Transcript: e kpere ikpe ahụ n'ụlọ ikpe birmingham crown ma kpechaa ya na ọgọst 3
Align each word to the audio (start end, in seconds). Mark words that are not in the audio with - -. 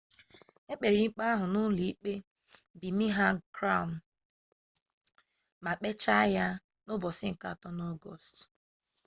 e 0.71 0.73
kpere 0.79 0.97
ikpe 1.07 1.23
ahụ 1.31 1.45
n'ụlọ 1.53 1.81
ikpe 1.91 2.13
birmingham 2.79 3.35
crown 3.55 3.89
ma 5.63 5.71
kpechaa 5.77 6.25
ya 6.35 6.47
na 6.85 6.91
ọgọst 6.95 8.35
3 8.45 8.47